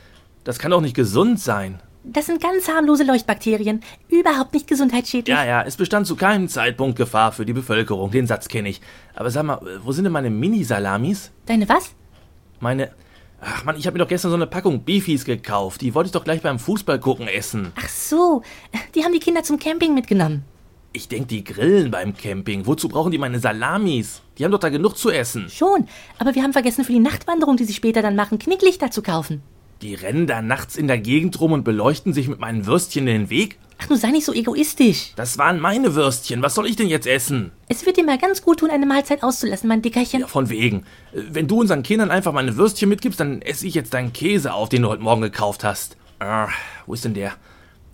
das 0.45 0.59
kann 0.59 0.71
doch 0.71 0.83
nicht 0.83 0.95
gesund 0.97 1.41
sein. 1.41 1.81
Das 2.05 2.27
sind 2.27 2.41
ganz 2.41 2.69
harmlose 2.69 3.05
Leuchtbakterien, 3.05 3.83
überhaupt 4.09 4.55
nicht 4.55 4.67
gesundheitsschädlich. 4.67 5.37
Ja, 5.37 5.45
ja, 5.45 5.63
es 5.63 5.77
bestand 5.77 6.07
zu 6.07 6.17
keinem 6.17 6.49
Zeitpunkt 6.49 6.97
Gefahr 6.97 7.33
für 7.33 7.45
die 7.45 7.53
Bevölkerung, 7.53 8.11
den 8.11 8.27
Satz 8.27 8.49
kenne 8.49 8.69
ich. 8.69 8.81
Aber 9.15 9.31
sag 9.31 9.45
mal, 9.45 9.61
wo 9.83 9.93
sind 9.93 10.05
denn 10.05 10.13
meine 10.13 10.31
Mini-Salamis? 10.31 11.31
Deine 11.47 11.69
was? 11.69 11.93
Meine. 12.61 12.91
Ach 13.41 13.65
man, 13.65 13.77
ich 13.77 13.87
habe 13.87 13.97
mir 13.97 14.05
doch 14.05 14.09
gestern 14.09 14.31
so 14.31 14.37
eine 14.37 14.47
Packung 14.49 14.83
Beefies 14.83 15.25
gekauft. 15.25 15.81
Die 15.81 15.95
wollte 15.95 16.09
ich 16.09 16.13
doch 16.13 16.25
gleich 16.25 16.43
beim 16.43 16.59
Fußball 16.59 16.99
gucken 16.99 17.29
essen. 17.29 17.73
Ach 17.77 17.89
so, 17.89 18.43
die 18.95 19.05
haben 19.05 19.13
die 19.13 19.21
Kinder 19.21 19.45
zum 19.45 19.59
Camping 19.59 19.95
mitgenommen. 19.95 20.45
Ich 20.93 21.07
denk, 21.07 21.29
die 21.29 21.45
grillen 21.45 21.91
beim 21.91 22.17
Camping. 22.17 22.67
Wozu 22.67 22.89
brauchen 22.89 23.13
die 23.13 23.19
meine 23.19 23.39
Salamis? 23.39 24.23
Die 24.39 24.45
haben 24.45 24.51
doch 24.51 24.59
da 24.59 24.71
genug 24.71 24.97
zu 24.97 25.11
essen. 25.11 25.49
Schon, 25.51 25.87
aber 26.19 26.35
wir 26.35 26.43
haben 26.43 26.53
vergessen, 26.53 26.85
für 26.85 26.93
die 26.93 26.99
Nachtwanderung, 26.99 27.57
die 27.57 27.65
sie 27.65 27.75
später 27.75 28.03
dann 28.03 28.17
machen, 28.17 28.39
Knicklichter 28.39 28.91
zu 28.91 29.03
kaufen. 29.03 29.43
Die 29.83 29.95
rennen 29.95 30.27
da 30.27 30.43
nachts 30.43 30.77
in 30.77 30.89
der 30.89 30.99
Gegend 30.99 31.41
rum 31.41 31.53
und 31.53 31.65
beleuchten 31.65 32.13
sich 32.13 32.29
mit 32.29 32.41
meinen 32.41 32.67
Würstchen 32.67 33.07
den 33.07 33.31
Weg? 33.31 33.59
Ach, 33.81 33.87
du 33.87 33.95
sei 33.95 34.11
nicht 34.11 34.25
so 34.25 34.33
egoistisch. 34.33 35.13
Das 35.15 35.39
waren 35.39 35.61
meine 35.61 35.95
Würstchen. 35.95 36.43
Was 36.43 36.57
soll 36.57 36.67
ich 36.67 36.75
denn 36.75 36.89
jetzt 36.89 37.07
essen? 37.07 37.53
Es 37.69 37.87
wird 37.87 37.97
dir 37.97 38.05
mal 38.05 38.19
ganz 38.19 38.43
gut 38.43 38.59
tun, 38.59 38.71
eine 38.71 38.87
Mahlzeit 38.87 39.23
auszulassen, 39.23 39.69
mein 39.69 39.83
Dickerchen. 39.83 40.23
Ja, 40.23 40.27
von 40.27 40.51
wegen. 40.51 40.85
Wenn 41.13 41.47
du 41.47 41.61
unseren 41.61 41.85
Kindern 41.85 42.11
einfach 42.11 42.33
meine 42.33 42.57
Würstchen 42.57 42.89
mitgibst, 42.89 43.21
dann 43.21 43.41
esse 43.41 43.69
ich 43.69 43.75
jetzt 43.75 43.95
deinen 43.95 44.13
Käse 44.13 44.53
auf, 44.53 44.69
den 44.69 44.83
du 44.83 44.89
heute 44.89 45.03
Morgen 45.03 45.23
gekauft 45.23 45.63
hast. 45.63 45.97
Ah, 46.19 46.49
wo 46.87 46.95
ist 46.95 47.05
denn 47.05 47.15
der? 47.15 47.35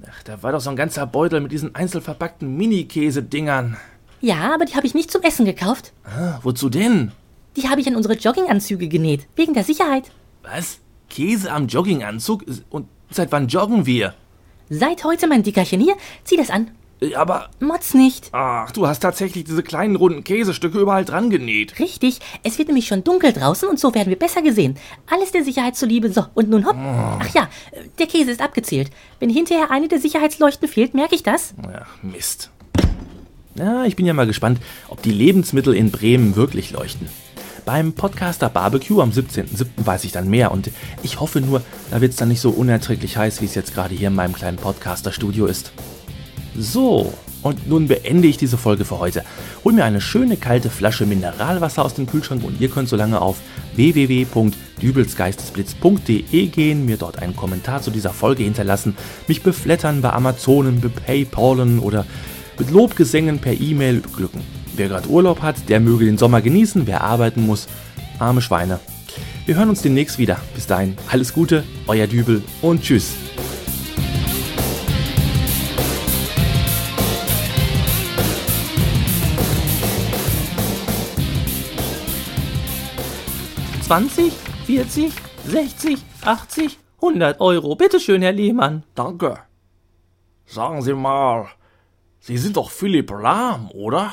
Ach, 0.09 0.23
da 0.23 0.43
war 0.43 0.53
doch 0.53 0.61
so 0.61 0.71
ein 0.71 0.77
ganzer 0.77 1.07
Beutel 1.07 1.43
mit 1.43 1.53
diesen 1.53 1.75
einzelverpackten 1.75 2.57
Mini-Käse-Dingern. 2.57 3.77
Ja, 4.23 4.55
aber 4.55 4.65
die 4.65 4.75
habe 4.75 4.87
ich 4.87 4.95
nicht 4.95 5.11
zum 5.11 5.21
Essen 5.21 5.45
gekauft. 5.45 5.93
Ah, 6.05 6.39
wozu 6.43 6.71
denn? 6.71 7.13
Die 7.57 7.69
habe 7.69 7.83
ich 7.83 7.87
an 7.89 7.97
unsere 7.97 8.15
Jogginganzüge 8.15 8.89
genäht, 8.89 9.27
wegen 9.37 9.53
der 9.53 9.65
Sicherheit. 9.65 10.11
Was? 10.43 10.79
Käse 11.11 11.51
am 11.53 11.67
Jogginganzug? 11.69 12.45
Und 12.71 12.89
seit 13.11 13.33
wann 13.33 13.49
joggen 13.49 13.87
wir? 13.87 14.15
Seit 14.71 15.05
heute, 15.05 15.27
mein 15.27 15.43
Dickerchen. 15.43 15.81
Hier, 15.81 15.95
zieh 16.25 16.37
das 16.37 16.51
an. 16.51 16.71
Äh, 17.01 17.15
Aber, 17.15 17.51
Motz 17.61 17.93
nicht. 17.95 18.29
ach, 18.33 18.71
du 18.73 18.87
hast 18.87 19.01
tatsächlich 19.01 19.45
diese 19.45 19.63
kleinen 19.63 19.97
runden 19.97 20.25
Käsestücke 20.25 20.79
überall 20.79 21.05
dran 21.05 21.29
genäht. 21.29 21.79
Richtig, 21.79 22.21
es 22.43 22.59
wird 22.59 22.69
nämlich 22.69 22.87
schon 22.87 23.05
dunkel 23.05 23.33
draußen 23.33 23.69
und 23.69 23.79
so 23.79 23.95
werden 23.95 24.09
wir 24.09 24.19
besser 24.19 24.43
gesehen. 24.43 24.77
Alles 25.11 25.33
der 25.33 25.45
Sicherheit 25.45 25.77
zuliebe. 25.77 26.11
So, 26.13 26.25
und 26.35 26.49
nun 26.49 26.67
hopp. 26.67 26.77
Ach 26.77 27.35
ja, 27.35 27.49
äh, 27.73 27.81
der 27.99 28.07
Käse 28.07 28.31
ist 28.31 28.41
abgezählt. 28.41 28.91
Wenn 29.21 29.29
hinterher 29.31 29.71
eine 29.71 29.89
der 29.89 30.01
Sicherheitsleuchten 30.01 30.69
fehlt, 30.69 30.95
merke 30.95 31.15
ich 31.15 31.23
das. 31.23 31.55
Ja, 31.63 31.87
Mist. 32.03 32.51
Ja, 33.57 33.85
ich 33.85 33.95
bin 33.97 34.07
ja 34.07 34.15
mal 34.15 34.27
gespannt, 34.27 34.59
ob 34.89 35.03
die 35.03 35.13
Lebensmittel 35.13 35.75
in 35.75 35.91
Bremen 35.93 36.35
wirklich 36.35 36.73
leuchten. 36.73 37.09
Beim 37.65 37.95
Podcaster 37.95 38.51
Barbecue 38.51 39.01
am 39.01 39.11
17.07. 39.11 39.67
weiß 39.77 40.05
ich 40.05 40.13
dann 40.13 40.29
mehr 40.29 40.53
und 40.53 40.71
ich 41.03 41.21
hoffe 41.21 41.41
nur, 41.41 41.63
da 41.91 42.03
wird 42.03 42.13
es 42.13 42.19
dann 42.19 42.29
nicht 42.29 42.43
so 42.43 42.51
unerträglich 42.51 43.17
heiß, 43.17 43.41
wie 43.41 43.47
es 43.47 43.55
jetzt 43.55 43.75
gerade 43.75 43.95
hier 43.95 44.09
in 44.09 44.15
meinem 44.15 44.35
kleinen 44.35 44.59
Podcaster-Studio 44.59 45.47
ist. 45.47 45.73
So, 46.59 47.15
und 47.41 47.67
nun 47.67 47.89
beende 47.89 48.29
ich 48.29 48.37
diese 48.37 48.59
Folge 48.59 48.85
für 48.85 48.99
heute. 48.99 49.25
Hol 49.65 49.73
mir 49.73 49.85
eine 49.85 50.03
schöne 50.03 50.37
kalte 50.37 50.69
Flasche 50.69 51.07
Mineralwasser 51.07 51.83
aus 51.83 51.95
dem 51.95 52.07
Kühlschrank 52.07 52.45
und 52.45 52.61
ihr 52.61 52.69
könnt 52.69 52.91
so 52.91 52.97
lange 52.97 53.23
auf 53.23 53.39
www.dübelsgeistesblitz.de 53.77 56.47
gehen, 56.49 56.85
mir 56.85 56.99
dort 56.99 57.19
einen 57.19 57.35
Kommentar 57.35 57.81
zu 57.81 57.91
dieser 57.91 58.11
Folge 58.11 58.45
hinterlassen, 58.45 58.95
mich 59.27 59.43
beflattern 59.43 60.03
bei 60.03 60.13
Amazonen, 60.13 60.83
bei 60.83 60.89
Paypalen 60.89 61.79
oder 61.79 62.05
mit 62.59 62.71
Lobgesängen 62.71 63.39
per 63.39 63.59
E-Mail 63.59 64.01
beglücken. 64.01 64.64
Wer 64.77 64.89
gerade 64.89 65.09
Urlaub 65.09 65.41
hat, 65.41 65.69
der 65.69 65.79
möge 65.79 66.05
den 66.05 66.19
Sommer 66.19 66.43
genießen, 66.43 66.89
wer 66.89 67.03
arbeiten 67.03 67.47
muss, 67.47 67.69
arme 68.19 68.43
Schweine. 68.43 68.81
Wir 69.47 69.55
hören 69.55 69.69
uns 69.69 69.83
demnächst 69.83 70.19
wieder. 70.19 70.41
Bis 70.53 70.67
dahin, 70.67 70.97
alles 71.09 71.33
Gute, 71.33 71.63
euer 71.87 72.09
Dübel 72.09 72.43
und 72.61 72.83
tschüss. 72.83 73.15
Zwanzig, 83.83 84.33
vierzig, 84.67 85.13
sechzig, 85.47 85.99
achtzig, 86.23 86.79
hundert 87.01 87.41
Euro. 87.41 87.77
Bitte 87.77 88.01
schön, 88.01 88.23
Herr 88.23 88.33
Lehmann. 88.33 88.83
Danke. 88.97 89.39
Sagen 90.47 90.83
Sie 90.83 90.95
mal, 90.95 91.47
Sie 92.19 92.39
sind 92.39 92.57
doch 92.57 92.71
Philipp 92.71 93.11
Lahm, 93.11 93.71
oder? 93.71 94.13